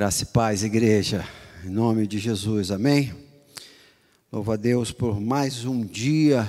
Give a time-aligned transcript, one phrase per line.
[0.00, 1.28] Graça e paz, igreja,
[1.62, 3.14] em nome de Jesus, amém?
[4.32, 6.48] Louvo a Deus por mais um dia,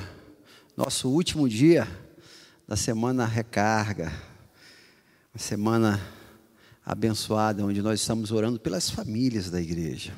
[0.77, 1.85] nosso último dia
[2.65, 4.09] da semana recarga,
[5.33, 6.01] uma semana
[6.85, 10.13] abençoada, onde nós estamos orando pelas famílias da igreja,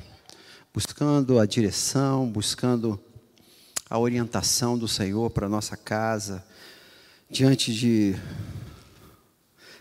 [0.72, 3.00] buscando a direção, buscando
[3.90, 6.46] a orientação do Senhor para nossa casa,
[7.28, 8.14] diante de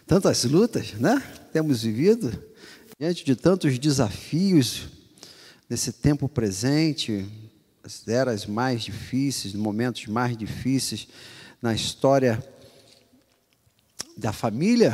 [0.08, 1.22] tantas lutas, né?
[1.54, 2.52] Temos vivido
[3.00, 4.88] Diante de tantos desafios
[5.68, 7.26] nesse tempo presente,
[7.84, 11.08] as eras mais difíceis, momentos mais difíceis
[11.60, 12.42] na história
[14.16, 14.92] da família,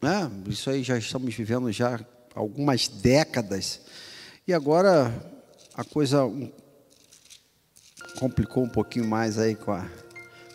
[0.00, 0.30] né?
[0.46, 1.98] isso aí já estamos vivendo já
[2.32, 3.80] algumas décadas,
[4.46, 5.12] e agora
[5.74, 6.20] a coisa
[8.20, 9.84] complicou um pouquinho mais aí com a,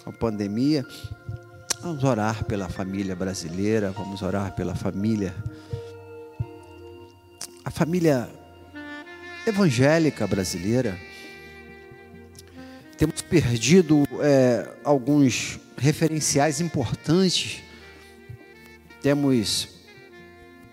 [0.03, 0.86] com a pandemia.
[1.81, 5.36] Vamos orar pela família brasileira, vamos orar pela família
[7.66, 8.30] a família
[9.48, 10.96] evangélica brasileira,
[12.96, 17.64] temos perdido é, alguns referenciais importantes,
[19.02, 19.68] temos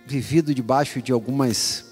[0.07, 1.91] vivido debaixo de algumas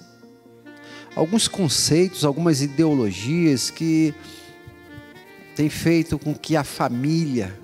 [1.17, 4.15] alguns conceitos, algumas ideologias que
[5.56, 7.59] têm feito com que a família,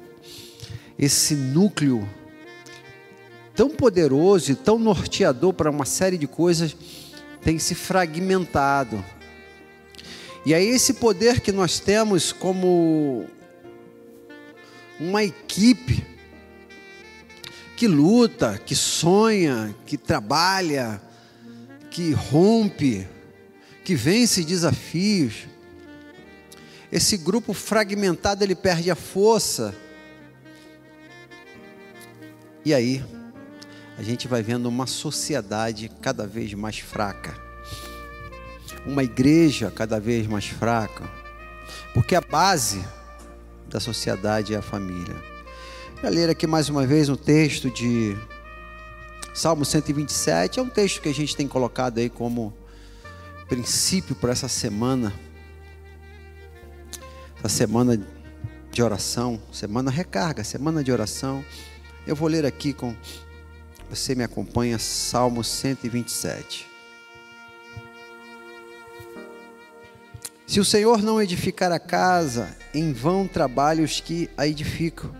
[0.98, 2.08] esse núcleo
[3.54, 6.76] tão poderoso e tão norteador para uma série de coisas,
[7.46, 9.04] tem se fragmentado.
[10.44, 13.24] E aí, esse poder que nós temos como
[14.98, 16.04] uma equipe
[17.76, 21.00] que luta, que sonha, que trabalha,
[21.88, 23.06] que rompe,
[23.84, 25.46] que vence desafios.
[26.90, 29.72] Esse grupo fragmentado ele perde a força.
[32.64, 33.04] E aí,
[33.98, 37.34] a gente vai vendo uma sociedade cada vez mais fraca,
[38.84, 41.08] uma igreja cada vez mais fraca,
[41.94, 42.84] porque a base
[43.68, 45.16] da sociedade é a família.
[46.02, 48.14] Vou ler aqui mais uma vez um texto de
[49.32, 52.52] Salmo 127, é um texto que a gente tem colocado aí como
[53.48, 55.12] princípio para essa semana,
[57.38, 57.98] essa semana
[58.70, 61.42] de oração, semana recarga, semana de oração.
[62.06, 62.94] Eu vou ler aqui com
[63.88, 66.66] você me acompanha, Salmo 127.
[70.46, 75.10] Se o Senhor não edificar a casa, em vão trabalham os que a edificam.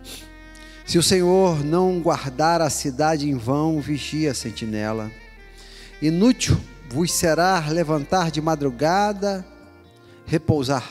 [0.86, 5.10] Se o Senhor não guardar a cidade, em vão vigia a sentinela.
[6.00, 9.44] Inútil vos será levantar de madrugada,
[10.24, 10.88] repousar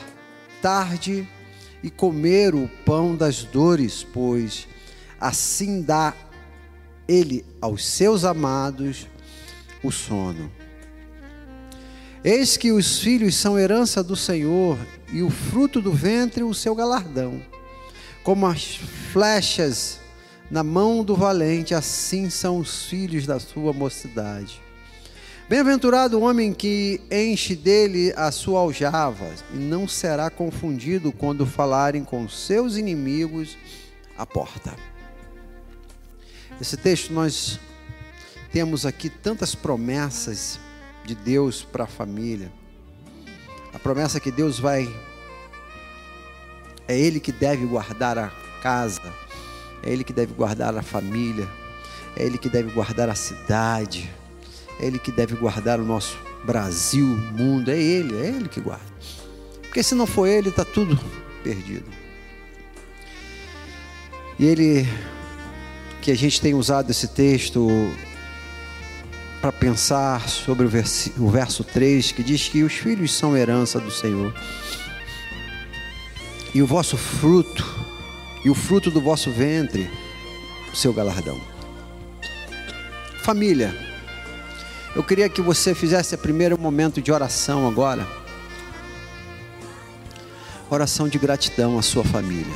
[0.60, 1.26] tarde
[1.82, 4.66] e comer o pão das dores, pois
[5.20, 6.12] assim dá
[7.08, 9.06] ele aos seus amados
[9.82, 10.50] o sono.
[12.24, 14.78] Eis que os filhos são herança do Senhor
[15.12, 17.40] e o fruto do ventre o seu galardão.
[18.24, 18.80] Como as
[19.12, 20.00] flechas
[20.50, 24.60] na mão do valente, assim são os filhos da sua mocidade.
[25.48, 32.02] Bem-aventurado o homem que enche dele a sua aljava, e não será confundido quando falarem
[32.02, 33.56] com seus inimigos
[34.18, 34.74] à porta.
[36.60, 37.60] Esse texto nós
[38.50, 40.58] temos aqui tantas promessas
[41.04, 42.50] de Deus para a família.
[43.74, 44.88] A promessa que Deus vai
[46.88, 48.28] é ele que deve guardar a
[48.62, 49.12] casa,
[49.82, 51.46] é ele que deve guardar a família,
[52.16, 54.10] é ele que deve guardar a cidade,
[54.80, 58.86] é ele que deve guardar o nosso Brasil, mundo, é ele, é ele que guarda.
[59.62, 60.98] Porque se não for ele, está tudo
[61.42, 61.90] perdido.
[64.38, 64.86] E ele
[66.06, 67.66] que a gente tem usado esse texto
[69.40, 73.80] para pensar sobre o verso, o verso 3, que diz que os filhos são herança
[73.80, 74.32] do Senhor.
[76.54, 77.66] E o vosso fruto,
[78.44, 79.90] e o fruto do vosso ventre,
[80.72, 81.40] o seu galardão.
[83.24, 83.74] Família,
[84.94, 88.06] eu queria que você fizesse o primeiro momento de oração agora.
[90.70, 92.54] Oração de gratidão à sua família.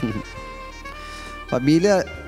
[1.46, 2.21] família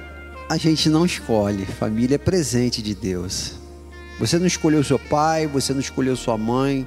[0.49, 3.55] a gente não escolhe, família é presente de Deus.
[4.19, 6.87] Você não escolheu seu pai, você não escolheu sua mãe.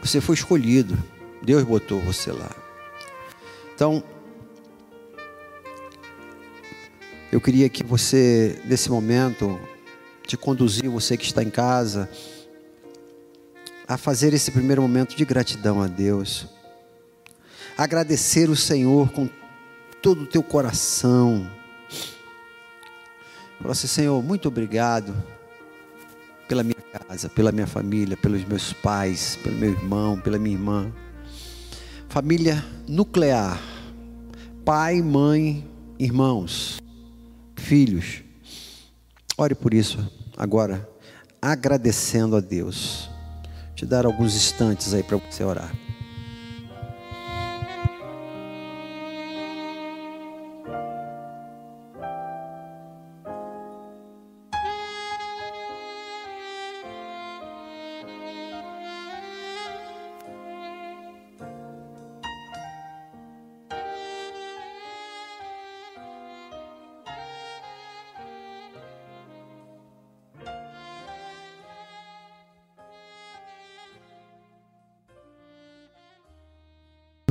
[0.00, 0.96] Você foi escolhido.
[1.42, 2.50] Deus botou você lá.
[3.74, 4.02] Então,
[7.30, 9.60] eu queria que você, nesse momento,
[10.26, 12.08] te conduzir, você que está em casa,
[13.86, 16.46] a fazer esse primeiro momento de gratidão a Deus.
[17.76, 19.28] Agradecer o Senhor com
[20.04, 21.50] todo o teu coração.
[23.58, 25.16] Fala assim, Senhor, muito obrigado
[26.46, 30.92] pela minha casa, pela minha família, pelos meus pais, pelo meu irmão, pela minha irmã.
[32.10, 33.58] Família nuclear.
[34.62, 35.66] Pai, mãe,
[35.98, 36.82] irmãos,
[37.56, 38.22] filhos.
[39.38, 40.86] Ore por isso agora,
[41.40, 43.08] agradecendo a Deus.
[43.68, 45.83] Vou te dar alguns instantes aí para você orar.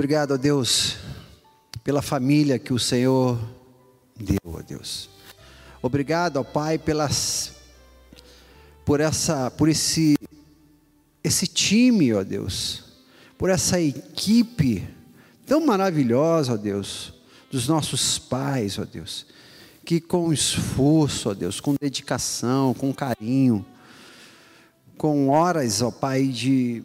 [0.03, 0.97] Obrigado a Deus
[1.81, 3.39] pela família que o Senhor
[4.19, 5.09] deu, a Deus.
[5.81, 7.53] Obrigado ao Pai pelas
[8.83, 10.15] por essa por esse
[11.23, 12.83] esse time, ó Deus,
[13.37, 14.85] por essa equipe
[15.45, 17.13] tão maravilhosa, ó Deus,
[17.49, 19.25] dos nossos pais, ó Deus,
[19.85, 23.65] que com esforço, ó Deus, com dedicação, com carinho,
[24.97, 26.83] com horas, ó Pai, de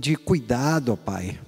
[0.00, 1.38] de cuidado, ó Pai.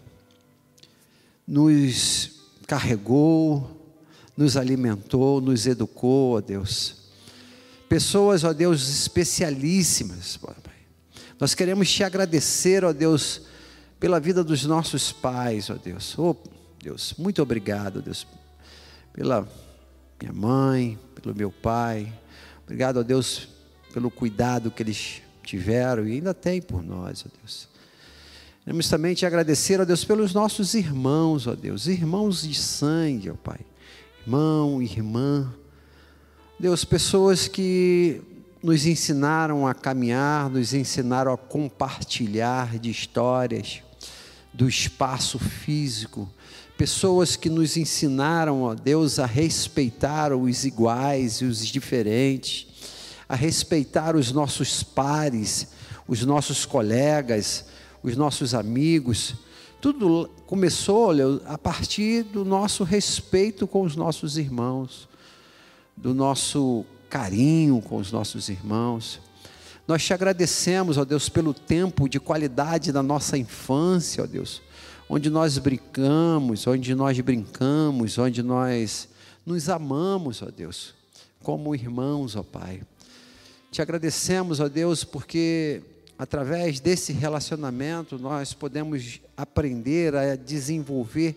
[1.49, 3.97] Nos carregou,
[4.37, 6.97] nos alimentou, nos educou, ó Deus.
[7.89, 10.75] Pessoas, ó Deus, especialíssimas, ó Pai.
[11.41, 13.43] Nós queremos te agradecer, ó Deus,
[13.99, 16.17] pela vida dos nossos pais, ó Deus.
[16.19, 16.37] Oh,
[16.79, 18.27] Deus, muito obrigado, Deus,
[19.15, 19.49] pela
[20.21, 22.13] minha mãe, pelo meu pai.
[22.65, 23.49] Obrigado, ó Deus,
[23.95, 27.72] pelo cuidado que eles tiveram e ainda têm por nós, ó Deus.
[28.65, 33.35] Queremos também te agradecer, ó Deus, pelos nossos irmãos, ó Deus, irmãos de sangue, ó
[33.35, 33.59] Pai.
[34.25, 35.53] Irmão, irmã.
[36.61, 38.23] Deus, pessoas que
[38.63, 43.83] nos ensinaram a caminhar, nos ensinaram a compartilhar de histórias,
[44.53, 46.31] do espaço físico.
[46.79, 52.69] Pessoas que nos ensinaram, ó Deus, a respeitar os iguais e os diferentes,
[53.29, 55.67] a respeitar os nossos pares,
[56.07, 57.65] os nossos colegas,
[58.03, 59.35] os nossos amigos.
[59.81, 65.09] Tudo começou olha, a partir do nosso respeito com os nossos irmãos,
[65.97, 69.21] do nosso carinho com os nossos irmãos.
[69.87, 74.63] Nós te agradecemos, ó Deus, pelo tempo de qualidade da nossa infância, ó Deus,
[75.11, 79.09] onde nós brincamos, onde nós brincamos, onde nós
[79.45, 80.95] nos amamos, ó Deus,
[81.43, 82.81] como irmãos, ó Pai.
[83.71, 85.83] Te agradecemos, ó Deus, porque
[86.23, 91.37] através desse relacionamento, nós podemos aprender a desenvolver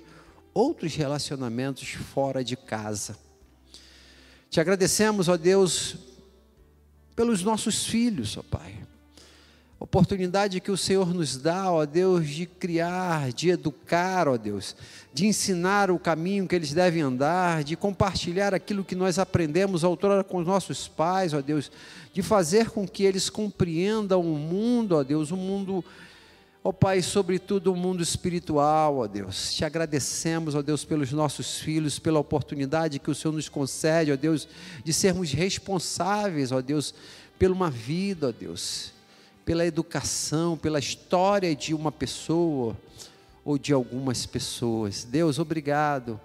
[0.53, 3.17] outros relacionamentos fora de casa.
[4.47, 5.97] Te agradecemos, ó Deus,
[7.15, 8.84] pelos nossos filhos, ó Pai
[9.79, 14.75] oportunidade que o Senhor nos dá, ó Deus, de criar, de educar, ó Deus,
[15.13, 20.23] de ensinar o caminho que eles devem andar, de compartilhar aquilo que nós aprendemos outrora
[20.23, 21.69] com os nossos pais, ó Deus,
[22.13, 25.83] de fazer com que eles compreendam o mundo, ó Deus, o mundo,
[26.63, 29.53] ó Pai, sobretudo o mundo espiritual, ó Deus.
[29.53, 34.15] Te agradecemos, ó Deus, pelos nossos filhos, pela oportunidade que o Senhor nos concede, ó
[34.15, 34.47] Deus,
[34.85, 36.95] de sermos responsáveis, ó Deus,
[37.37, 38.94] por uma vida, ó Deus
[39.45, 42.75] pela educação, pela história de uma pessoa
[43.43, 45.03] ou de algumas pessoas.
[45.03, 46.19] Deus, obrigado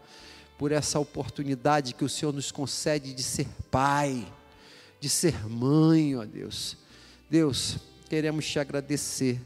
[0.58, 4.26] por essa oportunidade que o Senhor nos concede de ser pai,
[4.98, 6.78] de ser mãe, ó Deus.
[7.28, 7.76] Deus,
[8.08, 9.40] queremos te agradecer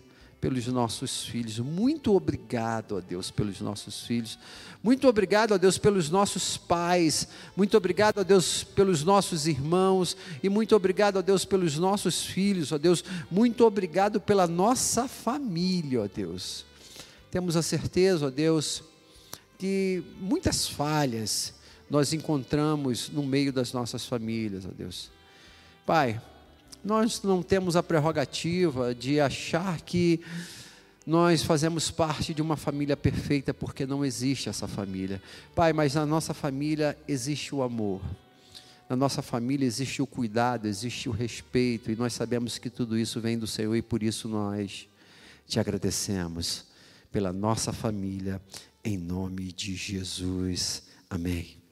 [0.44, 1.58] pelos nossos filhos.
[1.58, 4.38] Muito obrigado, ó Deus, pelos nossos filhos.
[4.82, 7.26] Muito obrigado, ó Deus, pelos nossos pais.
[7.56, 10.14] Muito obrigado, ó Deus, pelos nossos irmãos.
[10.42, 13.02] E muito obrigado, ó Deus, pelos nossos filhos, ó Deus.
[13.30, 16.66] Muito obrigado pela nossa família, ó Deus.
[17.30, 18.84] Temos a certeza, ó Deus,
[19.58, 21.54] que muitas falhas
[21.88, 25.10] nós encontramos no meio das nossas famílias, ó Deus.
[25.86, 26.20] Pai,
[26.84, 30.20] nós não temos a prerrogativa de achar que
[31.06, 35.22] nós fazemos parte de uma família perfeita, porque não existe essa família.
[35.54, 38.00] Pai, mas na nossa família existe o amor.
[38.88, 43.20] Na nossa família existe o cuidado, existe o respeito, e nós sabemos que tudo isso
[43.20, 44.88] vem do Senhor e por isso nós
[45.46, 46.66] te agradecemos
[47.10, 48.40] pela nossa família,
[48.82, 50.82] em nome de Jesus.
[51.08, 51.63] Amém.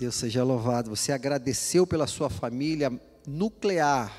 [0.00, 0.88] Deus seja louvado.
[0.88, 2.90] Você agradeceu pela sua família
[3.26, 4.10] nuclear: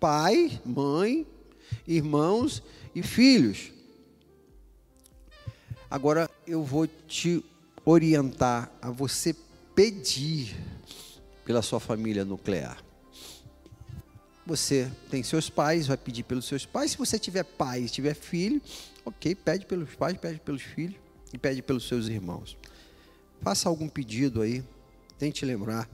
[0.00, 1.26] pai, mãe,
[1.86, 2.62] irmãos
[2.94, 3.70] e filhos.
[5.90, 7.44] Agora eu vou te
[7.84, 9.36] orientar a você
[9.74, 10.56] pedir
[11.44, 12.82] pela sua família nuclear.
[14.46, 16.92] Você tem seus pais, vai pedir pelos seus pais.
[16.92, 18.58] Se você tiver pai, tiver filho,
[19.04, 20.96] ok, pede pelos pais, pede pelos filhos
[21.30, 22.56] e pede pelos seus irmãos.
[23.42, 24.64] Faça algum pedido aí,
[25.20, 25.86] tente lembrar.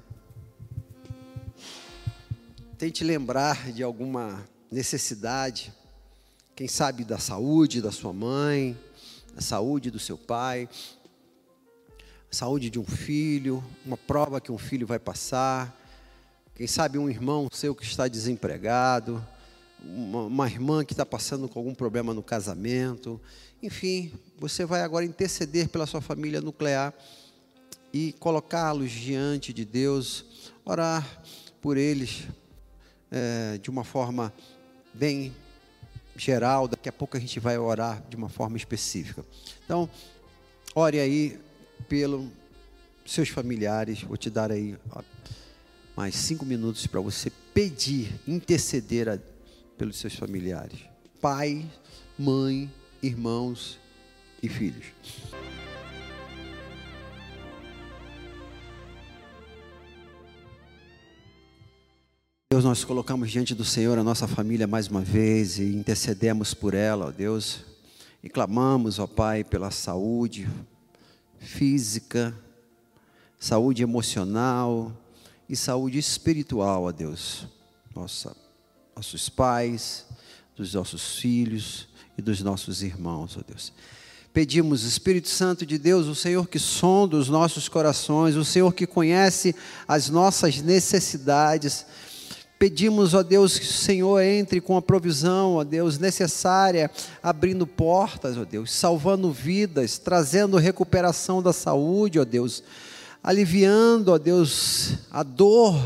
[2.79, 5.73] Tente lembrar de alguma necessidade,
[6.55, 8.79] quem sabe da saúde da sua mãe,
[9.35, 10.69] da saúde do seu pai,
[12.31, 15.77] saúde de um filho, uma prova que um filho vai passar,
[16.55, 19.21] quem sabe um irmão seu que está desempregado,
[19.83, 23.21] uma, uma irmã que está passando com algum problema no casamento,
[23.61, 26.95] enfim, você vai agora interceder pela sua família nuclear
[27.97, 30.27] e colocá-los diante de Deus,
[30.67, 31.23] orar
[31.63, 32.25] por eles
[33.11, 34.35] é, de uma forma
[34.93, 35.35] bem
[36.15, 36.69] geral.
[36.69, 39.25] Daqui a pouco a gente vai orar de uma forma específica.
[39.65, 39.89] Então,
[40.75, 41.39] ore aí
[41.89, 42.27] pelos
[43.07, 44.03] seus familiares.
[44.03, 45.03] Vou te dar aí ó,
[45.97, 49.19] mais cinco minutos para você pedir, interceder a,
[49.79, 50.81] pelos seus familiares.
[51.19, 51.65] Pai,
[52.19, 52.71] mãe,
[53.03, 53.79] irmãos
[54.43, 54.85] e filhos.
[62.57, 66.73] Deus, nós colocamos diante do Senhor a nossa família mais uma vez e intercedemos por
[66.73, 67.59] ela, ó Deus,
[68.25, 70.49] e clamamos, ó Pai, pela saúde
[71.39, 72.35] física,
[73.39, 74.91] saúde emocional
[75.47, 77.47] e saúde espiritual, ó Deus.
[77.95, 78.35] Nossa,
[78.97, 80.07] nossos pais,
[80.57, 81.87] dos nossos filhos
[82.17, 83.71] e dos nossos irmãos, ó Deus.
[84.33, 88.87] Pedimos, Espírito Santo de Deus, o Senhor que sonda os nossos corações, o Senhor que
[88.87, 89.55] conhece
[89.87, 91.85] as nossas necessidades,
[92.59, 96.91] Pedimos, ó Deus, que o Senhor entre com a provisão, ó Deus, necessária,
[97.23, 102.63] abrindo portas, ó Deus, salvando vidas, trazendo recuperação da saúde, ó Deus,
[103.23, 105.79] aliviando, ó Deus, a dor,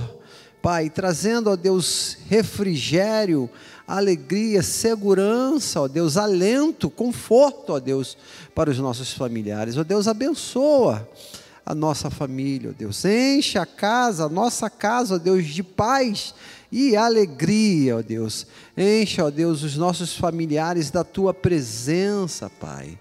[0.63, 3.51] Pai, trazendo, ó Deus, refrigério,
[3.87, 8.17] alegria, segurança, ó Deus, alento, conforto, ó Deus,
[8.55, 9.77] para os nossos familiares.
[9.77, 11.09] Ó Deus, abençoa
[11.65, 13.05] a nossa família, ó Deus.
[13.05, 16.35] Enche a casa, a nossa casa, ó Deus, de paz
[16.71, 18.47] e alegria, ó Deus.
[18.77, 22.99] Enche, ó Deus, os nossos familiares da tua presença, Pai.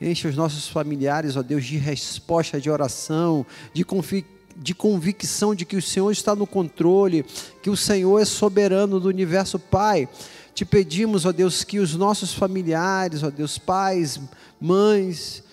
[0.00, 5.66] Enche os nossos familiares, ó Deus, de resposta de oração, de convicção de convicção de
[5.66, 7.26] que o Senhor está no controle,
[7.62, 10.08] que o Senhor é soberano do universo, Pai.
[10.54, 14.18] Te pedimos, ó Deus, que os nossos familiares, ó Deus, pais,
[14.58, 15.44] mães,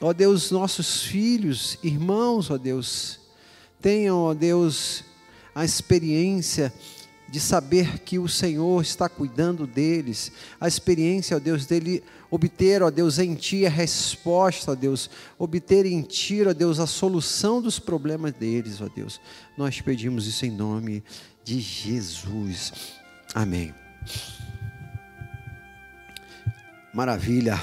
[0.00, 3.18] ó Deus, nossos filhos, irmãos, ó Deus,
[3.80, 5.02] tenham, ó Deus,
[5.54, 6.72] a experiência
[7.28, 10.30] de saber que o Senhor está cuidando deles,
[10.60, 15.86] a experiência, ó Deus, dele obter, ó Deus, em Ti a resposta, ó Deus, obter
[15.86, 19.20] em Ti, ó Deus, a solução dos problemas deles, ó Deus.
[19.56, 21.02] Nós pedimos isso em nome
[21.42, 22.72] de Jesus.
[23.34, 23.74] Amém.
[26.92, 27.60] Maravilha.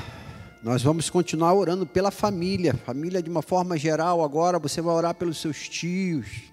[0.62, 4.24] Nós vamos continuar orando pela família, família de uma forma geral.
[4.24, 6.51] Agora você vai orar pelos seus tios,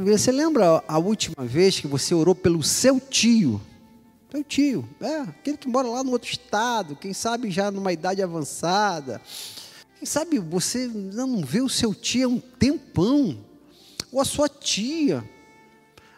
[0.00, 3.60] você lembra a última vez que você orou pelo seu tio?
[4.30, 8.22] Seu tio, é, aquele que mora lá no outro estado, quem sabe já numa idade
[8.22, 9.20] avançada.
[9.98, 13.38] Quem sabe você não vê o seu tio há um tempão,
[14.10, 15.22] ou a sua tia,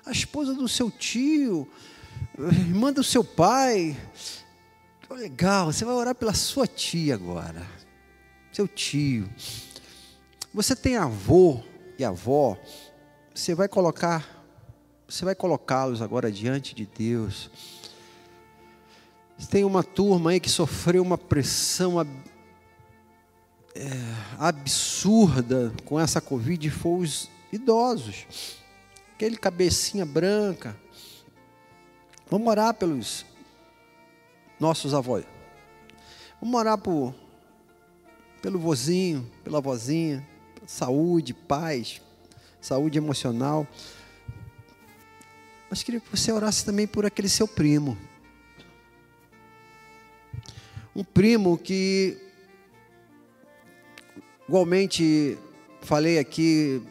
[0.07, 1.69] a esposa do seu tio,
[2.38, 3.97] irmã do seu pai.
[5.11, 7.66] Legal, você vai orar pela sua tia agora,
[8.52, 9.28] seu tio.
[10.52, 11.61] Você tem avô
[11.99, 12.57] e avó
[13.35, 14.25] você vai colocar,
[15.09, 17.50] você vai colocá-los agora diante de Deus.
[19.50, 22.07] Tem uma turma aí que sofreu uma pressão é,
[24.38, 28.59] absurda com essa Covid, foi os idosos,
[29.12, 30.76] aquele cabecinha branca.
[32.31, 33.26] Vamos orar pelos
[34.61, 35.25] nossos avós.
[36.41, 37.12] Vamos orar por,
[38.41, 40.26] pelo vozinho, pela vozinha,
[40.67, 42.00] saúde, paz,
[42.64, 43.68] saúde emocional.
[45.68, 47.99] Mas queria que você orasse também por aquele seu primo.
[50.97, 52.16] Um primo que,
[54.49, 55.37] igualmente,
[55.83, 56.83] falei aqui,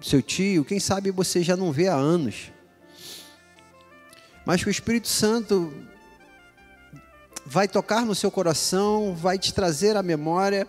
[0.00, 2.50] seu tio, quem sabe você já não vê há anos.
[4.46, 5.74] Mas que o Espírito Santo
[7.44, 10.66] vai tocar no seu coração, vai te trazer à memória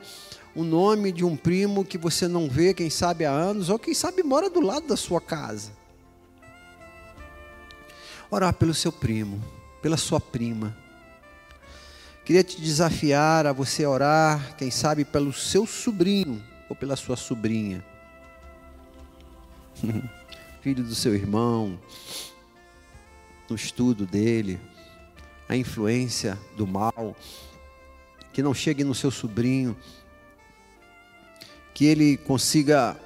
[0.56, 3.94] o nome de um primo que você não vê, quem sabe há anos, ou quem
[3.94, 5.72] sabe mora do lado da sua casa.
[8.32, 9.44] Orar pelo seu primo,
[9.82, 10.76] pela sua prima.
[12.26, 17.84] Queria te desafiar a você orar, quem sabe pelo seu sobrinho ou pela sua sobrinha,
[20.62, 21.80] filho do seu irmão,
[23.50, 24.60] no estudo dele,
[25.48, 27.16] a influência do mal,
[28.32, 29.76] que não chegue no seu sobrinho,
[31.80, 33.00] que ele consiga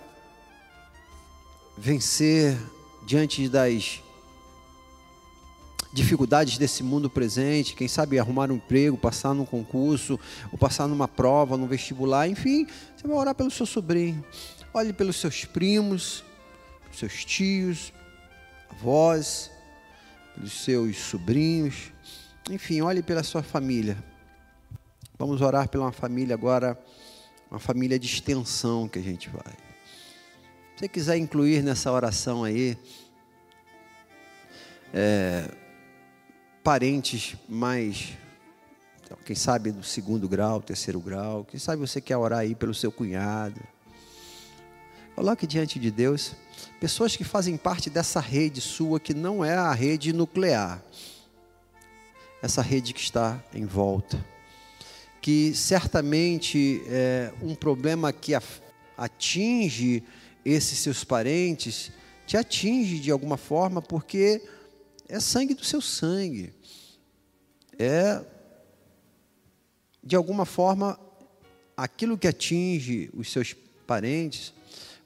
[1.78, 2.58] vencer
[3.06, 4.02] diante das
[5.94, 10.20] dificuldades desse mundo presente, quem sabe arrumar um emprego, passar num concurso,
[10.52, 12.66] ou passar numa prova, num vestibular, enfim,
[12.98, 14.26] você vai orar pelo seu sobrinho.
[14.74, 16.24] Olhe pelos seus primos,
[16.92, 17.94] seus tios,
[18.72, 19.52] avós,
[20.34, 21.92] pelos seus sobrinhos,
[22.50, 24.04] enfim, olhe pela sua família.
[25.20, 26.76] Vamos orar pela uma família agora,
[27.54, 29.54] uma família de extensão que a gente vai.
[30.74, 32.76] Se você quiser incluir nessa oração aí,
[34.92, 35.48] é,
[36.64, 38.14] parentes mais,
[39.24, 42.92] quem sabe do segundo grau, terceiro grau, quem sabe você quer orar aí pelo seu
[42.92, 43.62] cunhado.
[45.14, 46.36] Coloque diante de Deus
[46.80, 50.84] pessoas que fazem parte dessa rede sua que não é a rede nuclear,
[52.42, 54.33] essa rede que está em volta,
[55.24, 58.34] que certamente é um problema que
[58.98, 60.04] atinge
[60.44, 61.94] esses seus parentes
[62.28, 64.42] te atinge de alguma forma porque
[65.08, 66.54] é sangue do seu sangue.
[67.80, 68.22] É,
[70.04, 71.00] de alguma forma,
[71.78, 73.56] aquilo que atinge os seus
[73.88, 74.54] parentes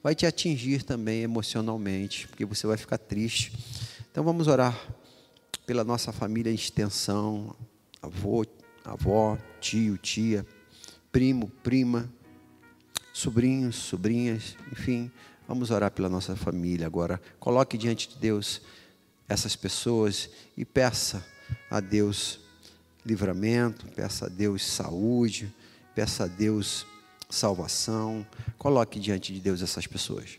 [0.02, 3.54] vai te atingir também emocionalmente, porque você vai ficar triste.
[4.12, 4.76] Então vamos orar
[5.68, 7.56] pela nossa família em extensão,
[8.02, 8.44] avô,
[8.84, 10.46] avó, tio, tia,
[11.12, 12.10] primo, prima,
[13.14, 15.12] sobrinhos, sobrinhas, enfim,
[15.48, 17.22] vamos orar pela nossa família agora.
[17.40, 18.62] Coloque diante de Deus
[19.28, 21.26] essas pessoas e peça
[21.70, 22.39] a Deus
[23.06, 25.54] livramento, peça a Deus saúde,
[25.96, 26.86] peça a Deus
[27.30, 28.26] salvação.
[28.58, 30.38] Coloque diante de Deus essas pessoas.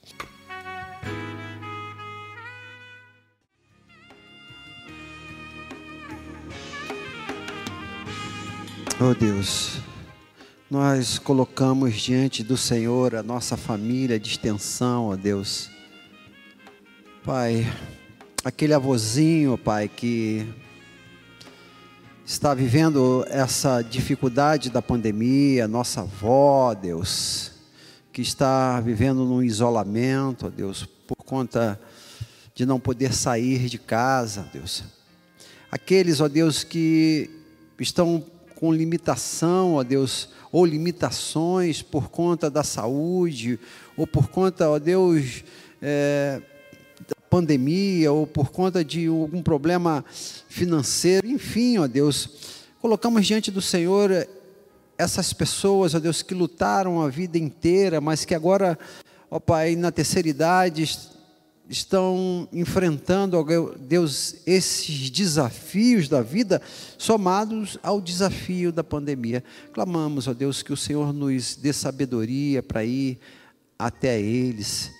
[9.00, 9.78] Oh Deus,
[10.68, 15.70] nós colocamos diante do Senhor a nossa família de extensão, ó oh Deus.
[17.24, 17.64] Pai,
[18.44, 20.52] aquele avôzinho, Pai, que
[22.26, 27.52] está vivendo essa dificuldade da pandemia, nossa avó, Deus,
[28.12, 31.80] que está vivendo num isolamento, ó Deus, por conta
[32.52, 34.82] de não poder sair de casa, Deus.
[35.70, 37.30] Aqueles, ó Deus, que
[37.78, 38.26] estão
[38.58, 43.56] com limitação, ó Deus, ou limitações por conta da saúde,
[43.96, 45.44] ou por conta, ó Deus,
[45.80, 46.42] é,
[47.30, 50.04] pandemia ou por conta de algum problema
[50.48, 54.26] financeiro, enfim, ó Deus, colocamos diante do Senhor
[54.96, 58.76] essas pessoas, ó Deus, que lutaram a vida inteira, mas que agora,
[59.30, 61.17] ó Pai, na terceira idade
[61.68, 63.36] estão enfrentando,
[63.78, 66.62] Deus, esses desafios da vida
[66.96, 69.44] somados ao desafio da pandemia.
[69.72, 73.18] Clamamos, ó Deus, que o Senhor nos dê sabedoria para ir
[73.78, 74.90] até eles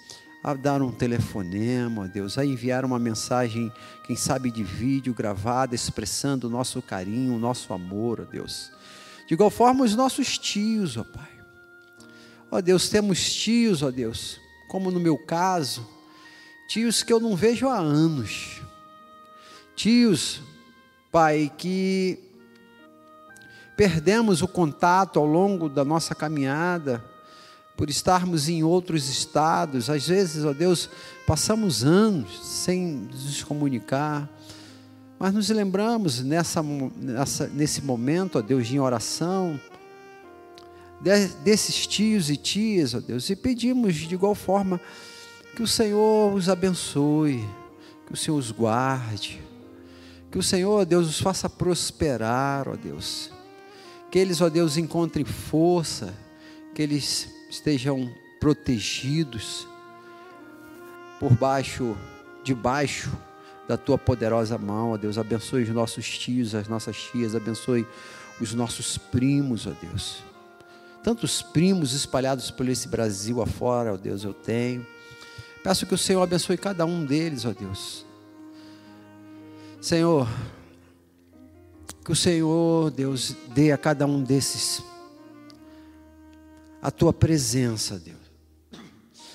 [0.44, 3.72] a dar um telefonema, ó Deus, a enviar uma mensagem,
[4.07, 8.70] quem sabe de vídeo gravada, expressando o nosso carinho, o nosso amor, ó Deus.
[9.26, 11.28] De igual forma, os nossos tios, ó Pai.
[12.50, 15.87] Ó Deus, temos tios, ó Deus, como no meu caso,
[16.68, 18.61] tios que eu não vejo há anos.
[19.74, 20.42] Tios,
[21.11, 22.18] Pai, que
[23.74, 27.02] perdemos o contato ao longo da nossa caminhada,
[27.74, 29.88] por estarmos em outros estados.
[29.88, 30.90] Às vezes, ó Deus,
[31.26, 34.28] passamos anos sem nos comunicar,
[35.18, 39.59] mas nos lembramos nessa, nessa, nesse momento, ó Deus, em oração,
[41.00, 44.78] de, desses tios e tias, ó Deus, e pedimos de igual forma
[45.59, 47.44] que o Senhor os abençoe,
[48.07, 49.42] que o Senhor os guarde,
[50.31, 53.33] que o Senhor, ó Deus, os faça prosperar, ó Deus,
[54.09, 56.14] que eles, ó Deus, encontrem força,
[56.77, 59.66] que eles estejam protegidos
[61.18, 61.97] por baixo,
[62.44, 63.11] debaixo
[63.66, 65.18] da tua poderosa mão, ó Deus.
[65.18, 67.85] Abençoe os nossos tios, as nossas tias, abençoe
[68.40, 70.23] os nossos primos, ó Deus.
[71.03, 74.87] Tantos primos espalhados por esse Brasil afora, ó Deus, eu tenho.
[75.62, 78.07] Peço que o Senhor abençoe cada um deles, ó Deus.
[79.81, 80.29] Senhor,
[82.05, 84.83] que o Senhor, Deus, dê a cada um desses
[86.81, 88.16] a tua presença, Deus.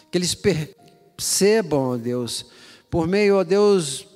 [0.10, 2.46] Que eles percebam, ó Deus,
[2.90, 4.08] por meio, ó Deus,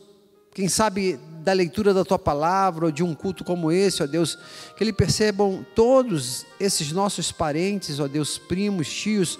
[0.53, 4.37] quem sabe da leitura da tua palavra ou de um culto como esse, ó Deus,
[4.75, 9.39] que eles percebam todos esses nossos parentes, ó Deus, primos, tios,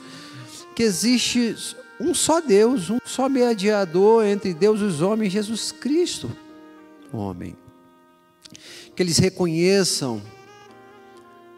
[0.75, 1.55] que existe
[1.99, 6.29] um só Deus, um só mediador entre Deus e os homens, Jesus Cristo,
[7.11, 7.55] homem.
[8.95, 10.21] Que eles reconheçam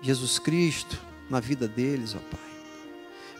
[0.01, 0.99] Jesus Cristo
[1.29, 2.49] na vida deles, ó Pai.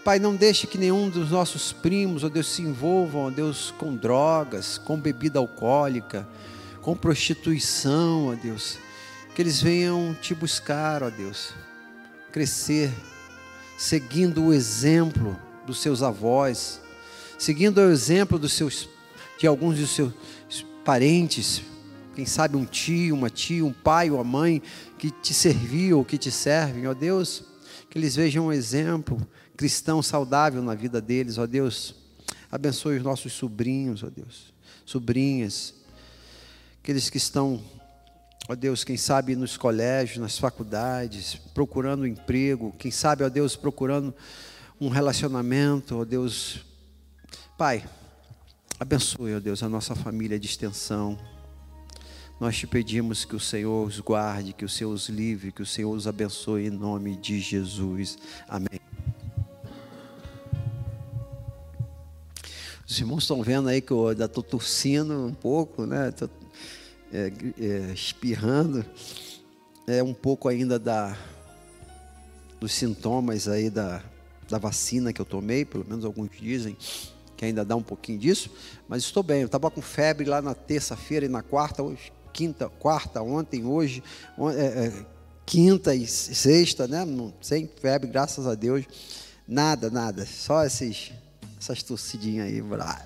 [0.03, 3.95] Pai, não deixe que nenhum dos nossos primos, ó Deus, se envolvam, ó Deus, com
[3.95, 6.27] drogas, com bebida alcoólica,
[6.81, 8.77] com prostituição, ó Deus.
[9.35, 11.53] Que eles venham te buscar, ó Deus,
[12.31, 12.91] crescer,
[13.77, 16.81] seguindo o exemplo dos seus avós,
[17.39, 18.89] seguindo o exemplo dos seus,
[19.39, 20.13] de alguns dos seus
[20.83, 21.61] parentes,
[22.13, 24.61] quem sabe um tio, uma tia, um pai ou uma mãe
[24.97, 27.45] que te serviu ou que te servem, ó Deus,
[27.89, 29.25] que eles vejam um exemplo
[29.55, 31.95] cristão saudável na vida deles, ó Deus.
[32.51, 34.53] Abençoe os nossos sobrinhos, ó Deus,
[34.85, 35.73] sobrinhas,
[36.83, 37.63] aqueles que estão,
[38.49, 44.13] ó Deus, quem sabe nos colégios, nas faculdades, procurando emprego, quem sabe, ó Deus, procurando
[44.79, 46.67] um relacionamento, ó Deus.
[47.59, 47.83] Pai,
[48.79, 51.19] abençoe, ó Deus, a nossa família de extensão.
[52.39, 55.65] Nós te pedimos que o Senhor os guarde, que o Senhor os livre, que o
[55.65, 58.17] Senhor os abençoe em nome de Jesus.
[58.47, 58.79] Amém.
[62.87, 66.07] Os irmãos estão vendo aí que eu ainda estou tossindo um pouco, né?
[66.07, 66.29] Estou
[67.11, 68.85] é, é, espirrando.
[69.85, 71.13] É um pouco ainda da,
[72.57, 74.01] dos sintomas aí da,
[74.49, 76.77] da vacina que eu tomei, pelo menos alguns dizem
[77.39, 78.51] que ainda dá um pouquinho disso,
[78.85, 79.39] mas estou bem.
[79.39, 84.03] Eu estava com febre lá na terça-feira e na quarta, hoje quinta, quarta, ontem, hoje,
[84.57, 85.05] é, é,
[85.45, 87.05] quinta e sexta, né?
[87.41, 88.85] Sem febre, graças a Deus.
[89.47, 90.25] Nada, nada.
[90.25, 91.13] Só esses,
[91.57, 92.61] essas torcidinhas aí,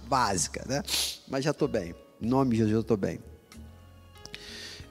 [0.08, 0.82] básica, né?
[1.28, 1.94] Mas já estou bem.
[2.20, 3.20] Em nome de Jesus, eu estou bem.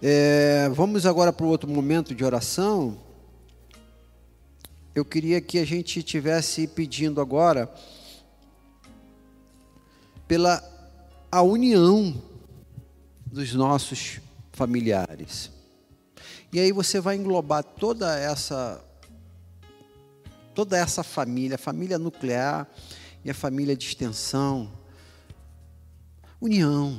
[0.00, 2.96] É, vamos agora para o outro momento de oração.
[4.94, 7.68] Eu queria que a gente tivesse pedindo agora
[10.33, 10.64] pela
[11.31, 12.23] a união
[13.27, 14.18] dos nossos
[14.51, 15.51] familiares.
[16.51, 18.83] E aí você vai englobar toda essa
[20.55, 22.66] toda essa família, a família nuclear
[23.23, 24.73] e a família de extensão.
[26.40, 26.99] União.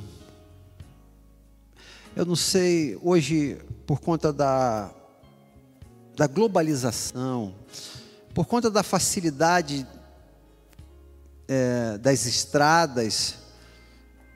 [2.14, 4.94] Eu não sei, hoje, por conta da,
[6.16, 7.52] da globalização,
[8.32, 9.84] por conta da facilidade
[11.48, 13.36] é, das estradas,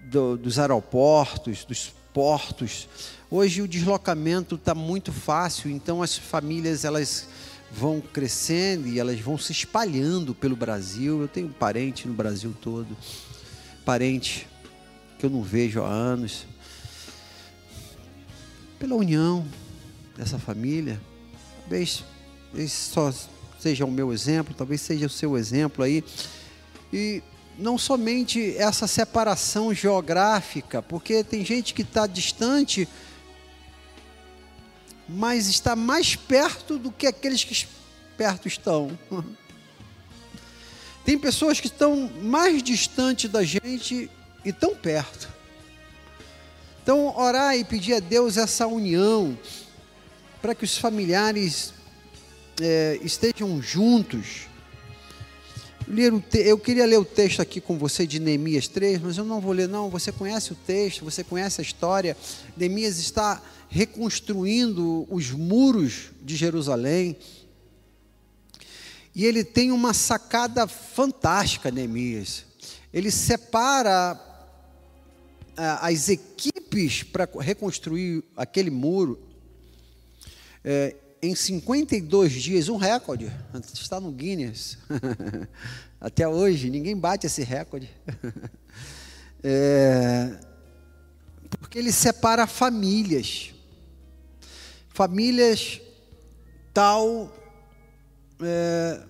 [0.05, 2.89] do, dos aeroportos, dos portos.
[3.31, 7.29] Hoje o deslocamento está muito fácil, então as famílias elas
[7.71, 11.21] vão crescendo e elas vão se espalhando pelo Brasil.
[11.21, 12.97] Eu tenho parente no Brasil todo,
[13.85, 14.49] parente
[15.19, 16.47] que eu não vejo há anos.
[18.79, 19.45] Pela união
[20.17, 21.01] dessa família,
[21.61, 22.05] talvez
[22.55, 23.13] esse só
[23.59, 26.05] seja o meu exemplo, talvez seja o seu exemplo aí.
[26.93, 27.23] E
[27.59, 32.89] não somente essa separação geográfica, porque tem gente que está distante,
[35.09, 37.67] mas está mais perto do que aqueles que
[38.17, 38.97] perto estão.
[41.05, 44.11] Tem pessoas que estão mais distantes da gente
[44.45, 45.33] e tão perto.
[46.83, 49.39] Então, orar e pedir a Deus essa união,
[50.43, 51.73] para que os familiares
[52.61, 54.48] é, estejam juntos,
[56.35, 59.53] eu queria ler o texto aqui com você de Neemias 3, mas eu não vou
[59.53, 59.89] ler, não.
[59.89, 62.17] Você conhece o texto, você conhece a história.
[62.57, 67.17] Neemias está reconstruindo os muros de Jerusalém.
[69.15, 72.45] E ele tem uma sacada fantástica, Neemias.
[72.93, 74.21] Ele separa
[75.57, 79.19] as equipes para reconstruir aquele muro.
[80.63, 83.31] É, em 52 dias, um recorde,
[83.75, 84.79] está no Guinness.
[86.01, 87.91] Até hoje, ninguém bate esse recorde.
[89.41, 90.37] É,
[91.61, 93.55] porque ele separa famílias.
[94.89, 95.81] Famílias
[96.75, 97.33] tal
[98.43, 99.01] é,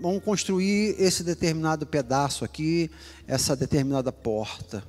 [0.00, 2.90] vão construir esse determinado pedaço aqui,
[3.28, 4.82] essa determinada porta.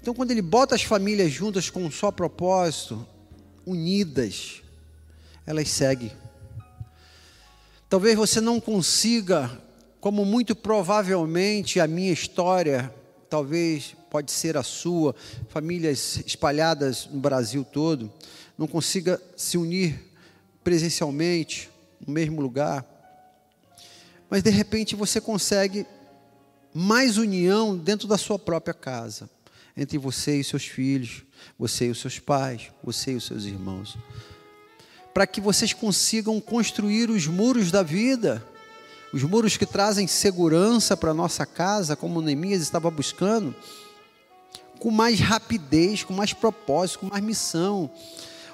[0.00, 3.06] Então, quando ele bota as famílias juntas com um só propósito,
[3.64, 4.61] unidas,
[5.46, 6.12] elas seguem.
[7.88, 9.50] Talvez você não consiga,
[10.00, 12.92] como muito provavelmente a minha história,
[13.28, 15.14] talvez pode ser a sua,
[15.48, 18.12] famílias espalhadas no Brasil todo,
[18.56, 19.98] não consiga se unir
[20.62, 21.70] presencialmente
[22.06, 22.86] no mesmo lugar.
[24.28, 25.86] Mas de repente você consegue
[26.72, 29.28] mais união dentro da sua própria casa.
[29.74, 31.22] entre você e seus filhos,
[31.58, 33.96] você e os seus pais, você e os seus irmãos.
[35.12, 38.44] Para que vocês consigam construir os muros da vida,
[39.12, 43.54] os muros que trazem segurança para nossa casa, como Neemias estava buscando,
[44.78, 47.90] com mais rapidez, com mais propósito, com mais missão.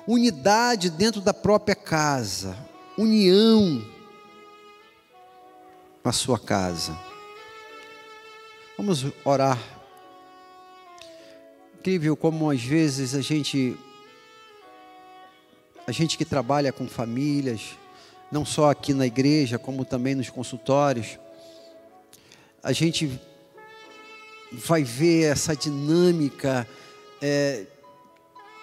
[0.07, 2.57] Unidade dentro da própria casa,
[2.97, 3.85] união
[6.05, 6.99] na sua casa.
[8.77, 9.59] Vamos orar.
[11.79, 13.77] Incrível como às vezes a gente
[15.89, 17.71] a gente que trabalha com famílias,
[18.31, 21.19] não só aqui na igreja, como também nos consultórios,
[22.63, 23.11] a gente
[24.53, 26.69] vai ver essa dinâmica
[27.23, 27.65] é,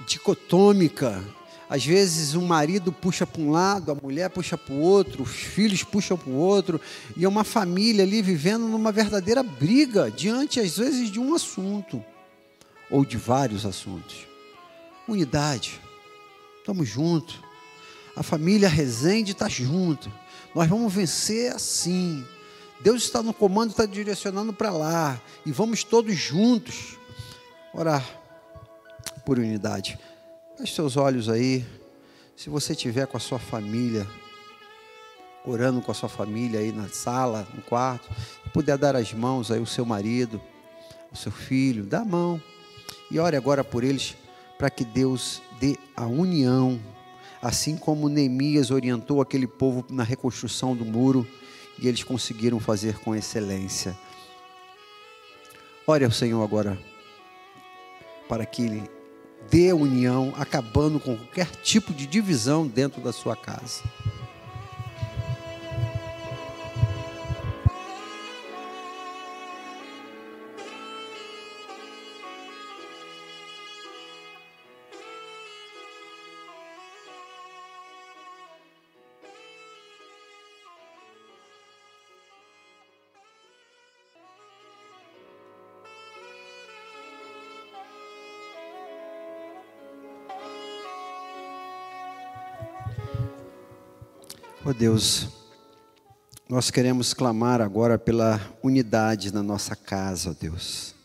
[0.06, 1.26] dicotômica.
[1.68, 5.32] Às vezes o marido puxa para um lado, a mulher puxa para o outro, os
[5.32, 6.80] filhos puxam para o outro,
[7.18, 12.06] e é uma família ali vivendo numa verdadeira briga diante, às vezes, de um assunto,
[12.88, 14.28] ou de vários assuntos.
[15.08, 15.82] Unidade,
[16.66, 17.40] estamos juntos.
[18.16, 20.12] A família Resende está junto.
[20.56, 22.26] Nós vamos vencer assim.
[22.82, 25.22] Deus está no comando, está direcionando para lá.
[25.46, 26.98] E vamos todos juntos
[27.72, 28.04] orar
[29.24, 30.00] por unidade.
[30.58, 31.64] Feche seus olhos aí.
[32.36, 34.08] Se você estiver com a sua família,
[35.46, 38.10] orando com a sua família aí na sala, no quarto,
[38.52, 40.42] puder dar as mãos aí ao seu marido,
[41.12, 42.42] ao seu filho, dá a mão.
[43.12, 44.16] E ore agora por eles,
[44.58, 46.80] para que Deus dê a união
[47.46, 51.28] assim como Neemias orientou aquele povo na reconstrução do muro
[51.78, 53.96] e eles conseguiram fazer com excelência.
[55.86, 56.76] Ore ao Senhor agora
[58.28, 58.90] para que Ele
[59.48, 63.84] dê união, acabando com qualquer tipo de divisão dentro da sua casa.
[94.68, 95.28] Oh Deus,
[96.50, 100.96] nós queremos clamar agora pela unidade na nossa casa, oh Deus.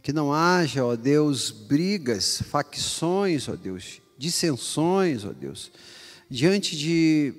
[0.00, 5.72] Que não haja, ó oh Deus, brigas, facções, ó Deus, dissensões, ó Deus,
[6.30, 7.34] diante de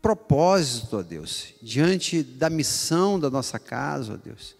[0.00, 4.56] propósito, ó Deus, diante da missão da nossa casa, ó Deus.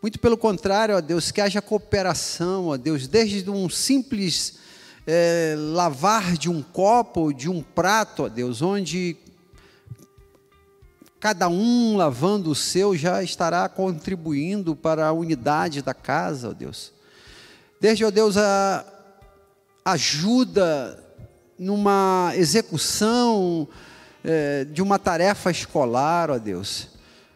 [0.00, 4.63] Muito pelo contrário, ó Deus, que haja cooperação, ó Deus, desde um simples
[5.06, 9.16] é, lavar de um copo, de um prato, ó Deus, onde
[11.20, 16.92] cada um lavando o seu já estará contribuindo para a unidade da casa, ó Deus.
[17.80, 18.84] Desde, ó Deus, a
[19.84, 21.02] ajuda
[21.58, 23.68] numa execução
[24.22, 26.88] é, de uma tarefa escolar, ó Deus.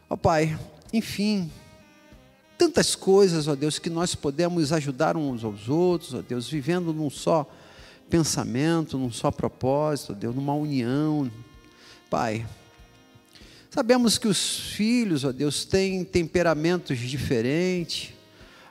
[0.08, 0.58] Ó Pai,
[0.92, 1.50] enfim,
[2.58, 7.08] tantas coisas, ó Deus, que nós podemos ajudar uns aos outros, ó Deus, vivendo num
[7.08, 7.48] só
[8.10, 11.30] pensamento, num só propósito, Deus, numa união.
[12.10, 12.44] Pai,
[13.70, 18.12] sabemos que os filhos, ó Deus, têm temperamentos diferentes,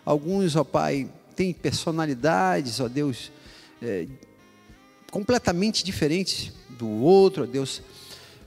[0.03, 3.31] alguns, ó Pai, têm personalidades, ó Deus,
[3.81, 4.05] é,
[5.09, 7.81] completamente diferentes do outro, ó Deus.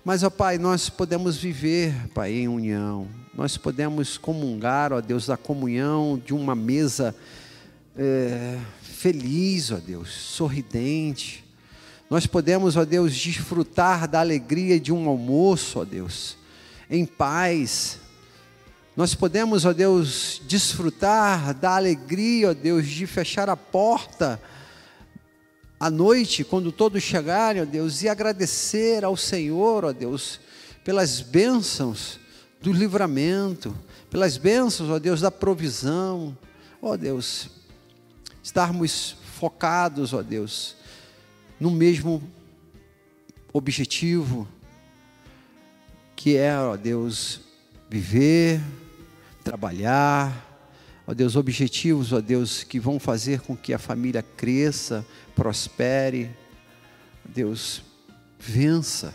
[0.02, 3.06] Mas, ó Pai, nós podemos viver, Pai, em união.
[3.34, 7.14] Nós podemos comungar, ó Deus, da comunhão de uma mesa
[7.94, 11.44] é, feliz, ó Deus, sorridente.
[12.08, 16.34] Nós podemos, ó Deus, desfrutar da alegria de um almoço, ó Deus,
[16.88, 17.98] em paz.
[18.96, 24.40] Nós podemos, ó Deus, desfrutar da alegria, ó Deus, de fechar a porta
[25.80, 30.38] à noite, quando todos chegarem, ó Deus, e agradecer ao Senhor, ó Deus,
[30.84, 32.20] pelas bênçãos
[32.60, 33.74] do livramento,
[34.10, 36.36] pelas bênçãos, ó Deus, da provisão,
[36.82, 37.48] ó Deus,
[38.42, 40.76] estarmos focados, ó Deus,
[41.58, 42.22] no mesmo
[43.50, 44.46] objetivo,
[46.14, 47.40] que é, ó Deus,
[47.88, 48.60] viver,
[49.42, 50.49] trabalhar,
[51.10, 56.30] ó Deus, objetivos, ó Deus, que vão fazer com que a família cresça, prospere,
[57.24, 57.82] Deus,
[58.38, 59.12] vença,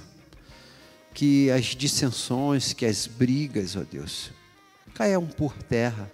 [1.13, 4.31] que as dissensões, que as brigas, ó Deus,
[4.93, 6.11] caiam por terra,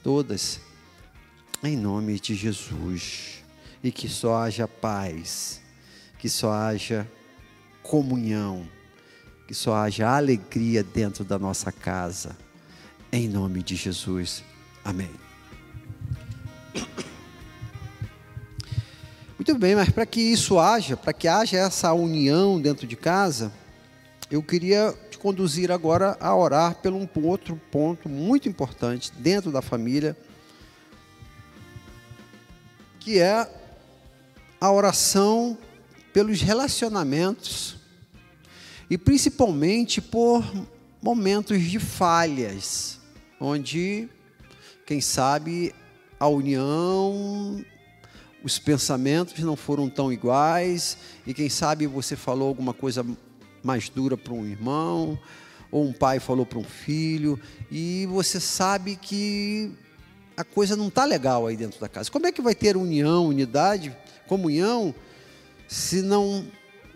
[0.00, 0.60] todas,
[1.60, 3.42] em nome de Jesus.
[3.82, 5.60] E que só haja paz,
[6.20, 7.10] que só haja
[7.82, 8.68] comunhão,
[9.48, 12.36] que só haja alegria dentro da nossa casa.
[13.10, 14.44] Em nome de Jesus.
[14.84, 15.10] Amém.
[19.38, 23.50] Muito bem, mas para que isso haja, para que haja essa união dentro de casa,
[24.30, 29.62] eu queria te conduzir agora a orar por um outro ponto muito importante dentro da
[29.62, 30.16] família,
[33.00, 33.50] que é
[34.60, 35.56] a oração
[36.12, 37.76] pelos relacionamentos
[38.90, 40.44] e principalmente por
[41.02, 43.00] momentos de falhas,
[43.40, 44.08] onde
[44.90, 45.72] quem sabe,
[46.18, 47.64] a união,
[48.42, 53.06] os pensamentos não foram tão iguais, e quem sabe você falou alguma coisa
[53.62, 55.16] mais dura para um irmão,
[55.70, 57.38] ou um pai falou para um filho,
[57.70, 59.70] e você sabe que
[60.36, 62.10] a coisa não está legal aí dentro da casa.
[62.10, 64.92] Como é que vai ter união, unidade, comunhão,
[65.68, 66.44] se não,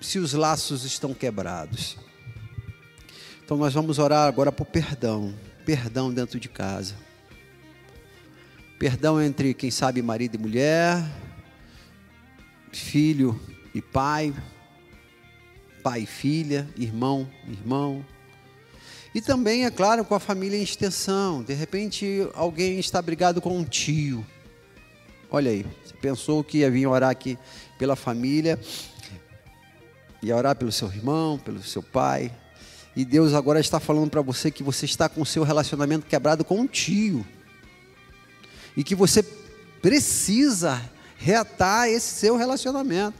[0.01, 1.97] se os laços estão quebrados?
[3.45, 5.33] Então nós vamos orar agora por perdão,
[5.65, 7.04] perdão dentro de casa.
[8.79, 11.03] Perdão entre, quem sabe, marido e mulher,
[12.73, 13.41] filho
[13.73, 14.35] e pai,
[15.83, 18.05] pai e filha, irmão, irmão.
[19.15, 21.43] E também, é claro, com a família em extensão.
[21.45, 24.27] De repente, alguém está brigado com um tio.
[25.31, 27.39] Olha aí, você pensou que ia vir orar aqui
[27.79, 28.59] pela família,
[30.21, 32.33] ia orar pelo seu irmão, pelo seu pai.
[32.97, 36.45] E Deus agora está falando para você que você está com o seu relacionamento quebrado
[36.45, 37.25] com um tio
[38.77, 39.23] e que você
[39.81, 40.81] precisa
[41.17, 43.19] reatar esse seu relacionamento.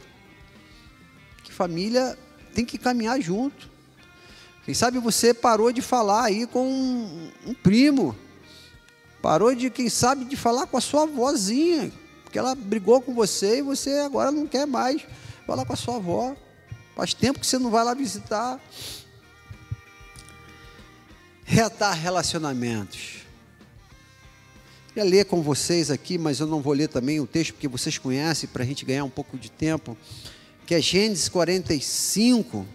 [1.43, 2.17] Que família
[2.53, 3.69] tem que caminhar junto.
[4.63, 8.15] Quem sabe você parou de falar aí com um, um primo,
[9.21, 11.91] parou de, quem sabe, de falar com a sua avózinha,
[12.23, 15.05] porque ela brigou com você e você agora não quer mais
[15.45, 16.35] falar com a sua avó.
[16.95, 18.59] Faz tempo que você não vai lá visitar.
[21.43, 23.24] Reatar relacionamentos
[24.95, 27.97] ia ler com vocês aqui, mas eu não vou ler também o texto, porque vocês
[27.97, 29.97] conhecem, para a gente ganhar um pouco de tempo,
[30.65, 32.65] que é Gênesis 45.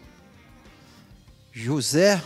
[1.52, 2.22] José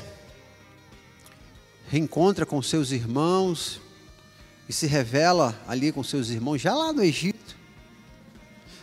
[1.88, 3.80] reencontra com seus irmãos
[4.68, 7.56] e se revela ali com seus irmãos, já lá no Egito,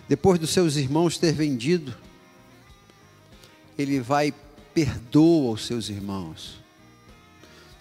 [0.08, 1.96] depois dos seus irmãos ter vendido,
[3.78, 4.34] ele vai
[4.74, 6.61] perdoa os seus irmãos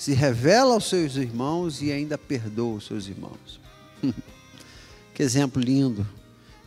[0.01, 3.61] se revela aos seus irmãos e ainda perdoa os seus irmãos.
[5.13, 6.09] que exemplo lindo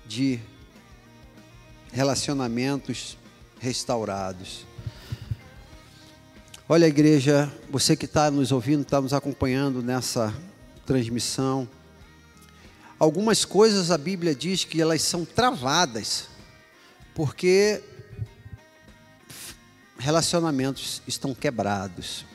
[0.06, 0.40] de
[1.92, 3.18] relacionamentos
[3.60, 4.68] restaurados.
[6.70, 10.32] Olha, igreja, você que está nos ouvindo, está nos acompanhando nessa
[10.86, 11.68] transmissão.
[13.00, 16.28] Algumas coisas a Bíblia diz que elas são travadas,
[17.16, 17.82] porque
[19.98, 22.32] relacionamentos estão quebrados.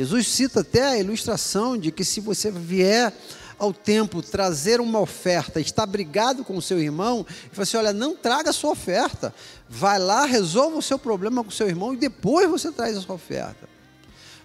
[0.00, 3.12] Jesus cita até a ilustração de que se você vier
[3.58, 7.92] ao templo trazer uma oferta, está brigado com o seu irmão, e fala assim: olha,
[7.92, 9.34] não traga a sua oferta,
[9.68, 13.02] vai lá, resolva o seu problema com o seu irmão e depois você traz a
[13.02, 13.68] sua oferta.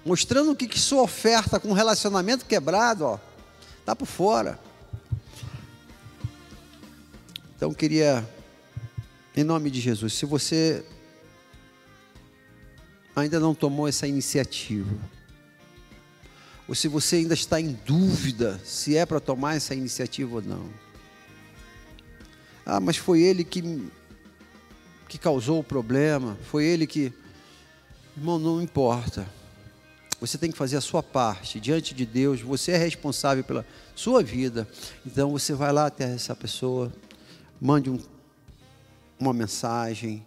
[0.04, 3.20] Mostrando que, que sua oferta com relacionamento quebrado, ó,
[3.80, 4.60] está por fora.
[7.56, 8.28] Então queria,
[9.34, 10.84] em nome de Jesus, se você
[13.16, 15.15] ainda não tomou essa iniciativa,
[16.68, 20.70] ou se você ainda está em dúvida se é para tomar essa iniciativa ou não.
[22.66, 23.62] Ah, mas foi ele que,
[25.08, 27.14] que causou o problema, foi ele que.
[28.18, 29.28] Irmão, não importa.
[30.20, 34.24] Você tem que fazer a sua parte diante de Deus, você é responsável pela sua
[34.24, 34.68] vida.
[35.06, 36.92] Então você vai lá até essa pessoa,
[37.62, 38.00] mande um,
[39.20, 40.26] uma mensagem,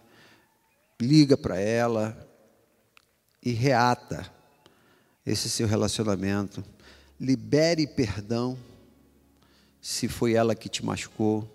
[1.01, 2.15] liga para ela
[3.43, 4.38] e reata
[5.31, 6.63] esse seu relacionamento.
[7.19, 8.57] Libere perdão
[9.79, 11.47] se foi ela que te machucou,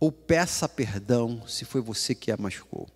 [0.00, 2.88] ou peça perdão se foi você que a machucou.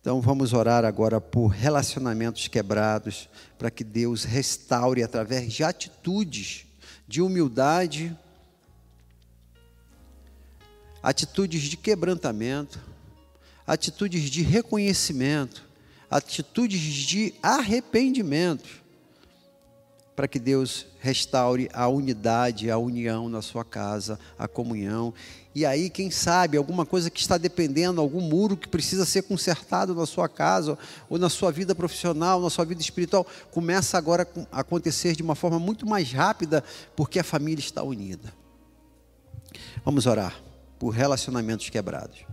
[0.00, 3.28] Então vamos orar agora por relacionamentos quebrados,
[3.58, 6.66] para que Deus restaure através de atitudes
[7.06, 8.16] de humildade,
[11.02, 12.78] atitudes de quebrantamento,
[13.66, 15.64] atitudes de reconhecimento,
[16.08, 18.83] atitudes de arrependimento
[20.14, 25.12] para que Deus restaure a unidade, a união na sua casa, a comunhão.
[25.54, 29.94] E aí, quem sabe, alguma coisa que está dependendo, algum muro que precisa ser consertado
[29.94, 34.60] na sua casa, ou na sua vida profissional, na sua vida espiritual, começa agora a
[34.60, 36.62] acontecer de uma forma muito mais rápida,
[36.96, 38.32] porque a família está unida.
[39.84, 40.40] Vamos orar
[40.78, 42.24] por relacionamentos quebrados.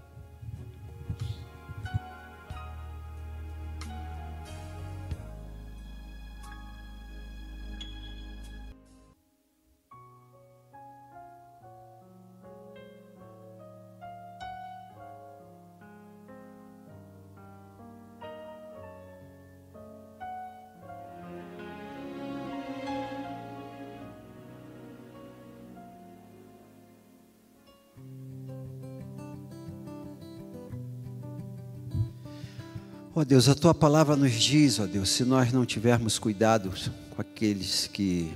[33.22, 36.17] Ó oh Deus, a tua palavra nos diz, ó oh Deus, se nós não tivermos
[36.17, 36.74] cuidado
[37.11, 38.36] com aqueles que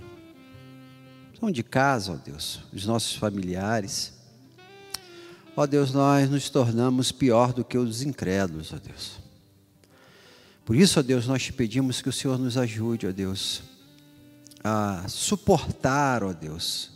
[1.39, 4.13] são de casa, ó Deus, os nossos familiares,
[5.57, 9.13] ó Deus, nós nos tornamos pior do que os incrédulos, ó Deus.
[10.63, 13.63] Por isso, ó Deus, nós te pedimos que o Senhor nos ajude, ó Deus,
[14.63, 16.91] a suportar, ó Deus,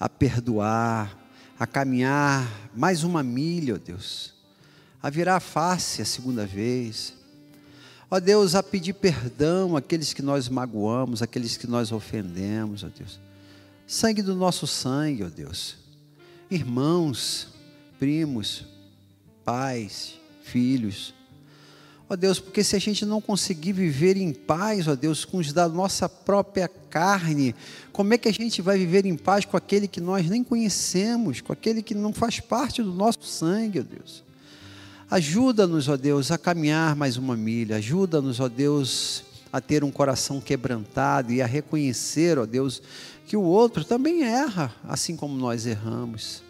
[0.00, 1.14] a perdoar,
[1.58, 4.32] a caminhar mais uma milha, ó Deus,
[5.02, 7.22] a virar a face a segunda vez,
[8.14, 13.18] Ó Deus, a pedir perdão àqueles que nós magoamos, àqueles que nós ofendemos, ó Deus.
[13.88, 15.74] Sangue do nosso sangue, ó Deus.
[16.48, 17.48] Irmãos,
[17.98, 18.66] primos,
[19.44, 21.12] pais, filhos.
[22.08, 25.52] Ó Deus, porque se a gente não conseguir viver em paz, ó Deus, com os
[25.52, 27.52] da nossa própria carne,
[27.92, 31.40] como é que a gente vai viver em paz com aquele que nós nem conhecemos,
[31.40, 34.22] com aquele que não faz parte do nosso sangue, ó Deus?
[35.10, 37.76] Ajuda-nos, ó Deus, a caminhar mais uma milha.
[37.76, 42.82] Ajuda-nos, ó Deus, a ter um coração quebrantado e a reconhecer, ó Deus,
[43.26, 46.42] que o outro também erra, assim como nós erramos.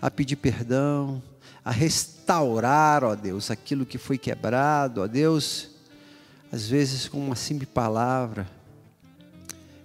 [0.00, 1.22] A pedir perdão,
[1.64, 5.68] a restaurar, ó Deus, aquilo que foi quebrado, ó Deus,
[6.50, 8.46] às vezes com uma simples palavra.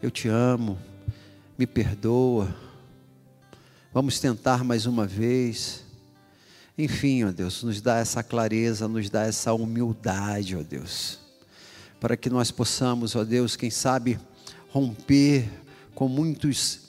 [0.02, 0.78] Eu te amo,
[1.58, 2.54] me perdoa.
[3.94, 5.87] Vamos tentar mais uma vez.
[6.78, 11.18] Enfim, ó Deus, nos dá essa clareza, nos dá essa humildade, ó Deus,
[12.00, 14.20] para que nós possamos, ó Deus, quem sabe,
[14.70, 15.50] romper
[15.96, 16.82] com muitos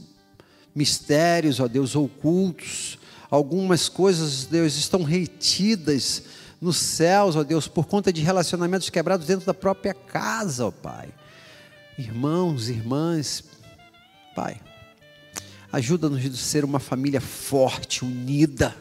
[0.75, 2.99] mistérios, ó Deus, ocultos.
[3.31, 6.23] Algumas coisas, Deus, estão retidas
[6.61, 11.09] nos céus, ó Deus, por conta de relacionamentos quebrados dentro da própria casa, ó Pai.
[11.97, 13.43] Irmãos, irmãs,
[14.35, 14.61] Pai,
[15.73, 18.77] ajuda-nos a ser uma família forte, unida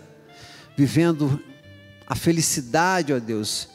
[0.78, 1.42] vivendo
[2.06, 3.68] a felicidade, ó Deus,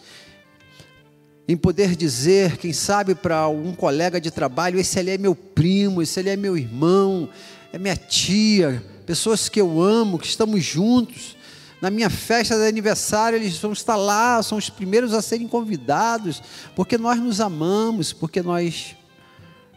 [1.49, 6.01] em poder dizer, quem sabe para um colega de trabalho, esse ali é meu primo,
[6.01, 7.29] esse ali é meu irmão,
[7.73, 11.37] é minha tia, pessoas que eu amo, que estamos juntos.
[11.81, 16.41] Na minha festa de aniversário, eles vão estar lá, são os primeiros a serem convidados,
[16.77, 18.95] porque nós nos amamos, porque nós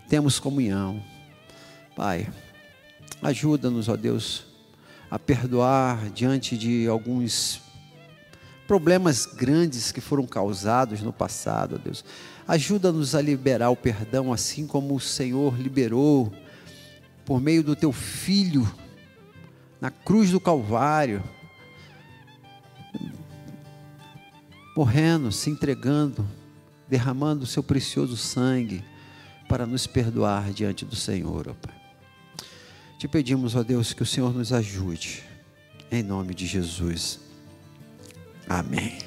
[0.07, 1.03] temos comunhão.
[1.95, 2.27] Pai,
[3.23, 4.45] ajuda-nos, ó Deus,
[5.09, 7.61] a perdoar diante de alguns
[8.67, 12.03] problemas grandes que foram causados no passado, Deus.
[12.47, 16.33] Ajuda-nos a liberar o perdão, assim como o Senhor liberou
[17.23, 18.71] por meio do teu filho
[19.81, 21.23] na cruz do Calvário,
[24.75, 26.27] morrendo, se entregando,
[26.87, 28.83] derramando o seu precioso sangue
[29.47, 31.84] para nos perdoar diante do Senhor, ó Pai.
[32.97, 35.21] Te pedimos, ó Deus, que o Senhor nos ajude,
[35.91, 37.19] em nome de Jesus.
[38.47, 38.97] Amém.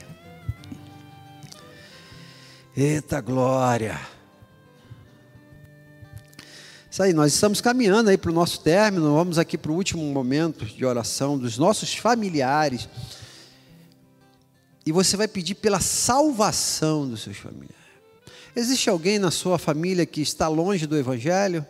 [2.76, 3.99] Eita glória!
[6.91, 10.03] Isso aí, nós estamos caminhando aí para o nosso término, vamos aqui para o último
[10.03, 12.89] momento de oração dos nossos familiares.
[14.84, 17.76] E você vai pedir pela salvação dos seus familiares.
[18.55, 21.64] Existe alguém na sua família que está longe do Evangelho?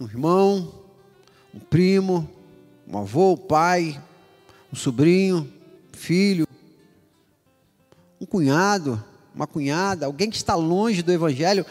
[0.00, 0.72] Um irmão,
[1.54, 2.28] um primo,
[2.86, 4.00] um avô, um pai,
[4.72, 5.50] um sobrinho,
[5.92, 6.46] filho,
[8.20, 9.02] um cunhado,
[9.34, 11.64] uma cunhada, alguém que está longe do Evangelho,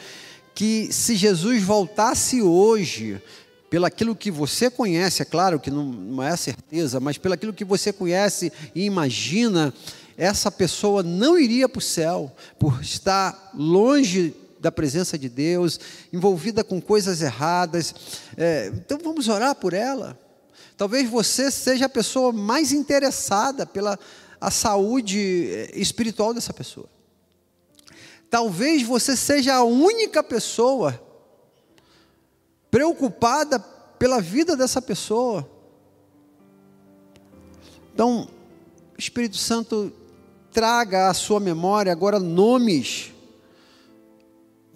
[0.55, 3.21] que se Jesus voltasse hoje,
[3.69, 7.53] pelo aquilo que você conhece, é claro que não, não é certeza, mas pelo aquilo
[7.53, 9.73] que você conhece e imagina,
[10.15, 14.33] essa pessoa não iria para o céu, por estar longe
[14.63, 15.77] da presença de Deus,
[16.11, 17.93] envolvida com coisas erradas.
[18.37, 20.17] É, então vamos orar por ela.
[20.77, 23.99] Talvez você seja a pessoa mais interessada pela
[24.39, 26.87] a saúde é, espiritual dessa pessoa.
[28.29, 30.99] Talvez você seja a única pessoa
[32.71, 35.47] preocupada pela vida dessa pessoa.
[37.93, 38.29] Então,
[38.97, 39.91] Espírito Santo
[40.51, 43.12] traga à sua memória agora nomes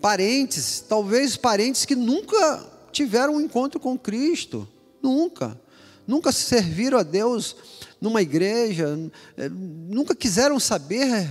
[0.01, 4.67] parentes, talvez parentes que nunca tiveram um encontro com Cristo,
[5.01, 5.59] nunca,
[6.05, 7.55] nunca serviram a Deus
[7.99, 8.97] numa igreja,
[9.37, 11.27] eh, nunca quiseram saber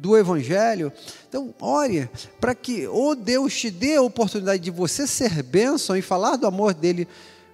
[0.00, 0.92] do Evangelho.
[1.28, 2.08] Então, ore
[2.40, 6.46] para que ou Deus te dê a oportunidade de você ser bênção e falar do
[6.46, 7.06] amor dele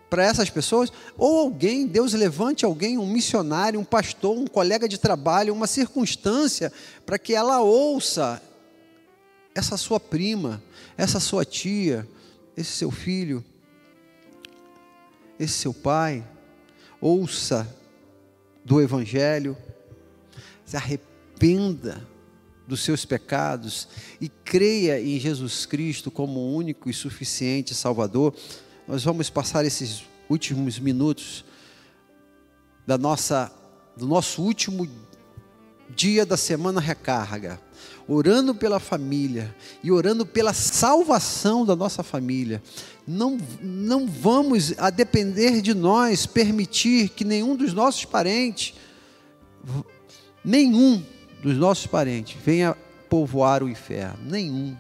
[0.09, 4.99] para essas pessoas, ou alguém, Deus levante alguém, um missionário, um pastor, um colega de
[4.99, 6.73] trabalho, uma circunstância,
[7.05, 8.41] para que ela ouça
[9.57, 10.63] essa sua prima,
[10.99, 12.07] essa sua tia,
[12.55, 13.43] esse seu filho,
[15.41, 16.23] esse seu pai,
[17.01, 17.67] ouça
[18.63, 19.57] do Evangelho,
[20.67, 22.07] se arrependa
[22.69, 23.89] dos seus pecados
[24.21, 28.35] e creia em Jesus Cristo como único e suficiente Salvador,
[28.87, 31.47] nós vamos passar esses últimos minutos
[32.87, 33.51] da nossa,
[33.97, 34.87] do nosso último
[35.89, 37.59] dia da semana recarga,
[38.09, 42.63] orando pela família e orando pela salvação da nossa família.
[43.07, 48.75] Não, não vamos, a depender de nós, permitir que nenhum dos nossos parentes,
[50.45, 51.03] nenhum
[51.43, 52.77] dos nossos parentes venha
[53.09, 54.19] povoar o inferno.
[54.25, 54.77] Nenhum.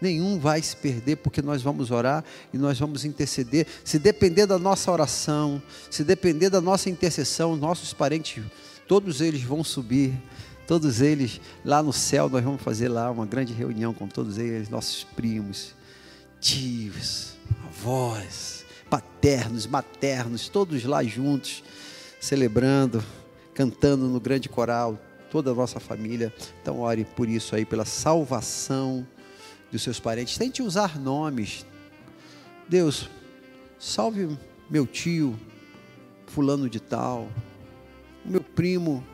[0.00, 3.66] Nenhum vai se perder, porque nós vamos orar e nós vamos interceder.
[3.82, 8.44] Se depender da nossa oração, se depender da nossa intercessão, nossos parentes,
[8.86, 10.12] todos eles vão subir,
[10.66, 14.68] todos eles lá no céu, nós vamos fazer lá uma grande reunião com todos eles,
[14.68, 15.74] nossos primos,
[16.40, 21.62] tios, avós, paternos, maternos, todos lá juntos,
[22.20, 23.02] celebrando,
[23.54, 24.98] cantando no grande coral,
[25.30, 26.32] toda a nossa família.
[26.60, 29.06] Então, ore por isso aí, pela salvação
[29.70, 30.36] dos seus parentes.
[30.36, 31.64] Tente usar nomes.
[32.68, 33.08] Deus,
[33.78, 34.36] salve
[34.68, 35.38] meu tio,
[36.26, 37.28] fulano de tal,
[38.24, 39.04] meu primo,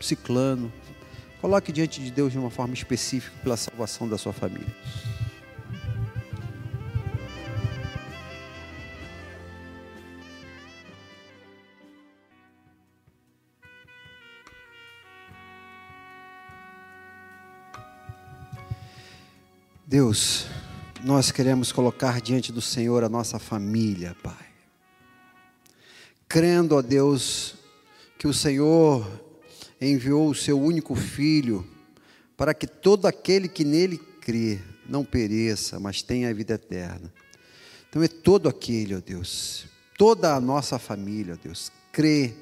[0.00, 0.72] ciclano.
[1.40, 4.74] Coloque diante de Deus de uma forma específica pela salvação da sua família.
[19.86, 20.46] Deus,
[21.02, 24.46] nós queremos colocar diante do Senhor a nossa família, Pai.
[26.28, 27.56] Crendo, ó Deus,
[28.16, 29.04] que o Senhor
[29.80, 31.66] enviou o seu único filho
[32.36, 34.58] para que todo aquele que nele crê
[34.88, 37.12] não pereça, mas tenha a vida eterna.
[37.88, 39.66] Então é todo aquele, ó Deus,
[39.96, 42.34] toda a nossa família, ó Deus, crê.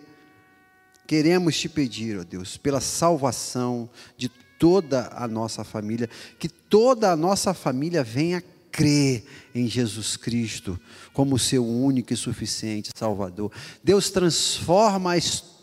[1.06, 6.08] Queremos te pedir, ó Deus, pela salvação de toda a nossa família,
[6.38, 9.24] que toda a nossa família venha crer
[9.54, 10.78] em Jesus Cristo
[11.12, 13.50] como seu único e suficiente Salvador.
[13.82, 15.57] Deus transforma a história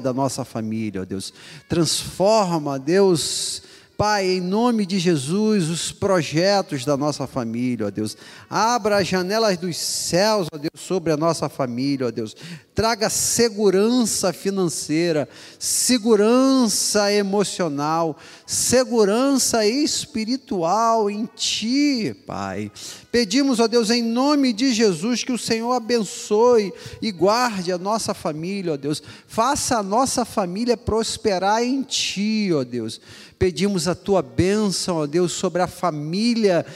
[0.00, 1.32] da nossa família, ó Deus.
[1.68, 3.62] Transforma, Deus,
[3.96, 8.14] Pai, em nome de Jesus, os projetos da nossa família, ó Deus.
[8.50, 12.36] Abra as janelas dos céus, ó Deus, sobre a nossa família, ó Deus.
[12.76, 15.26] Traga segurança financeira,
[15.58, 22.70] segurança emocional, segurança espiritual em Ti, Pai.
[23.10, 26.70] Pedimos, ó Deus, em nome de Jesus, que o Senhor abençoe
[27.00, 29.02] e guarde a nossa família, ó Deus.
[29.26, 33.00] Faça a nossa família prosperar em Ti, ó Deus.
[33.38, 36.66] Pedimos a tua bênção, ó Deus, sobre a família,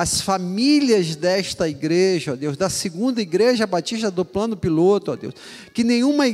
[0.00, 5.34] as famílias desta igreja, ó Deus, da segunda igreja batista do plano piloto, ó Deus,
[5.74, 6.24] que nenhuma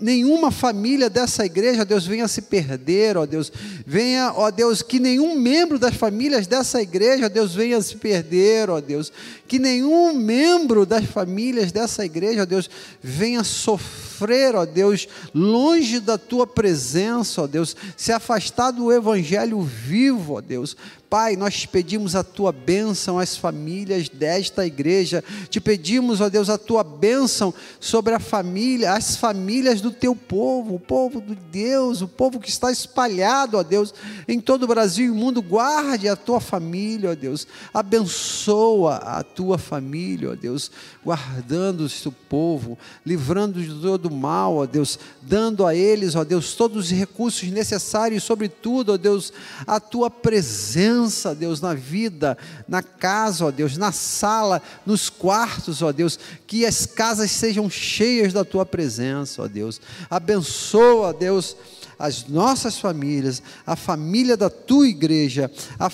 [0.00, 3.52] nenhuma família dessa igreja, ó Deus, venha se perder, ó Deus,
[3.84, 8.70] venha, ó Deus, que nenhum membro das famílias dessa igreja, ó Deus, venha se perder,
[8.70, 9.12] ó Deus,
[9.48, 16.16] que nenhum membro das famílias dessa igreja, ó Deus, venha sofrer, ó Deus, longe da
[16.16, 20.76] tua presença, ó Deus, se afastar do evangelho vivo, ó Deus,
[21.12, 25.22] Pai, nós pedimos a tua bênção às famílias desta igreja.
[25.50, 30.76] Te pedimos, ó Deus, a tua bênção sobre a família, as famílias do teu povo,
[30.76, 33.92] o povo de Deus, o povo que está espalhado, ó Deus,
[34.26, 35.42] em todo o Brasil e o mundo.
[35.42, 37.46] Guarde a tua família, ó Deus.
[37.74, 40.70] Abençoa a tua família, ó Deus,
[41.04, 46.54] guardando o seu povo, livrando de todo mal, ó Deus, dando a eles, ó Deus,
[46.54, 49.30] todos os recursos necessários, sobretudo, ó Deus,
[49.66, 52.36] a tua presença presença, Deus, na vida,
[52.68, 58.32] na casa, ó Deus, na sala, nos quartos, ó Deus, que as casas sejam cheias
[58.32, 59.80] da tua presença, ó Deus.
[60.08, 61.56] Abençoa, Deus,
[61.98, 65.90] as nossas famílias, a família da tua igreja, a,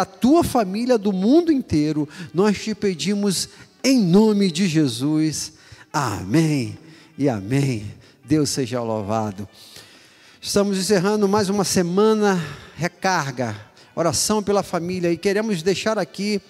[0.00, 2.08] a tua família do mundo inteiro.
[2.32, 3.48] Nós te pedimos
[3.82, 5.52] em nome de Jesus.
[5.92, 6.78] Amém
[7.18, 7.92] e amém.
[8.24, 9.48] Deus seja louvado.
[10.40, 12.40] Estamos encerrando mais uma semana
[12.76, 16.40] recarga oração pela família e queremos deixar aqui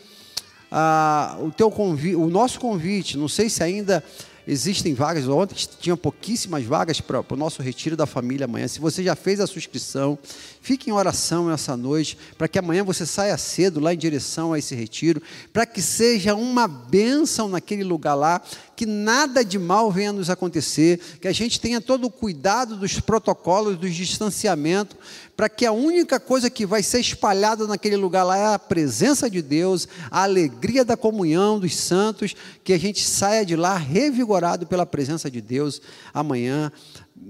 [0.70, 3.18] ah, o teu convite, o nosso convite.
[3.18, 4.02] Não sei se ainda
[4.46, 5.28] existem vagas.
[5.28, 8.66] Ontem tinha pouquíssimas vagas para o nosso retiro da família amanhã.
[8.66, 10.18] Se você já fez a inscrição,
[10.60, 14.58] fique em oração essa noite, para que amanhã você saia cedo lá em direção a
[14.58, 15.22] esse retiro,
[15.52, 18.42] para que seja uma bênção naquele lugar lá,
[18.74, 22.98] que nada de mal venha nos acontecer, que a gente tenha todo o cuidado dos
[23.00, 24.96] protocolos, do distanciamento,
[25.36, 29.28] para que a única coisa que vai ser espalhada naquele lugar lá é a presença
[29.28, 34.66] de Deus, a alegria da comunhão dos santos, que a gente saia de lá revigorado
[34.66, 35.80] pela presença de Deus
[36.12, 36.70] amanhã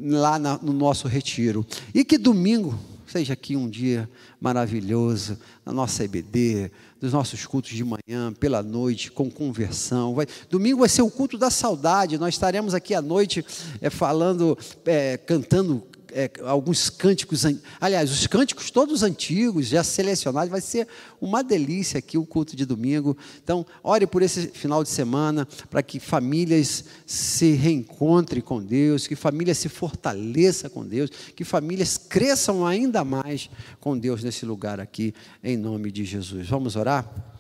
[0.01, 1.67] lá na, no nosso retiro.
[1.95, 4.09] E que domingo seja aqui um dia
[4.41, 6.71] maravilhoso na nossa EBD,
[7.03, 10.15] dos nossos cultos de manhã, pela noite, com conversão.
[10.15, 12.17] Vai, domingo vai ser o culto da saudade.
[12.17, 13.45] Nós estaremos aqui à noite
[13.81, 15.83] é, falando, é, cantando
[16.13, 17.45] é, alguns cânticos,
[17.81, 20.87] aliás, os cânticos todos antigos, já selecionados, vai ser
[21.21, 23.17] uma delícia aqui o culto de domingo.
[23.43, 29.17] Então, ore por esse final de semana, para que famílias se reencontrem com Deus, que
[29.17, 33.49] famílias se fortaleçam com Deus, que famílias cresçam ainda mais
[33.81, 36.49] com Deus nesse lugar aqui, em nome de Jesus.
[36.49, 37.32] Vamos orar?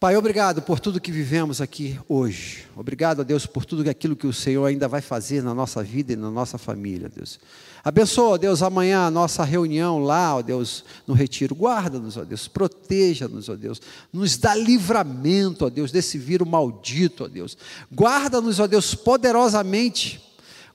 [0.00, 2.64] Pai, obrigado por tudo que vivemos aqui hoje.
[2.76, 6.12] Obrigado a Deus por tudo aquilo que o Senhor ainda vai fazer na nossa vida
[6.12, 7.40] e na nossa família, Deus.
[7.82, 11.52] Abençoa, Deus, amanhã a nossa reunião lá, ó Deus, no retiro.
[11.52, 13.82] Guarda-nos, ó Deus, proteja-nos, ó Deus.
[14.12, 17.58] Nos dá livramento, ó Deus, desse vírus maldito, ó Deus.
[17.92, 20.27] Guarda-nos, ó Deus, poderosamente.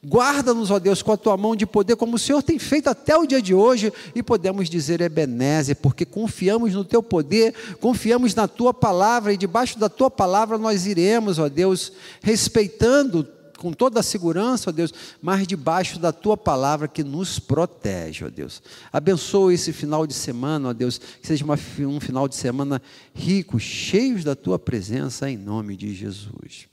[0.06, 3.16] Guarda-nos, ó Deus, com a tua mão de poder, como o Senhor tem feito até
[3.16, 8.46] o dia de hoje, e podemos dizer Ebenezer, porque confiamos no teu poder, confiamos na
[8.46, 13.26] tua palavra, e debaixo da tua palavra nós iremos, ó Deus, respeitando
[13.58, 18.30] com toda a segurança, ó Deus, mas debaixo da tua palavra que nos protege, ó
[18.30, 18.62] Deus.
[18.92, 22.82] Abençoa esse final de semana, ó Deus, que seja uma, um final de semana
[23.14, 26.73] rico, cheios da tua presença, em nome de Jesus.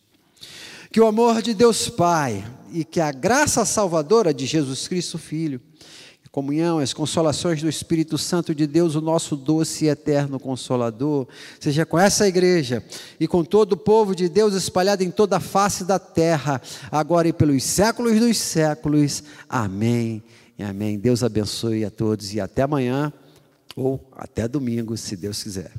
[0.92, 5.60] Que o amor de Deus Pai e que a graça salvadora de Jesus Cristo Filho
[6.30, 11.26] comunhão, as consolações do Espírito Santo de Deus, o nosso doce e eterno consolador,
[11.58, 12.84] seja com essa igreja
[13.18, 17.26] e com todo o povo de Deus espalhado em toda a face da terra, agora
[17.26, 19.24] e pelos séculos dos séculos.
[19.48, 20.22] Amém.
[20.58, 20.98] Amém.
[20.98, 23.12] Deus abençoe a todos e até amanhã
[23.74, 25.72] ou até domingo, se Deus quiser.